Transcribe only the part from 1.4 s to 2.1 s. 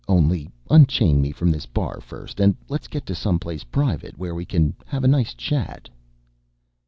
this bar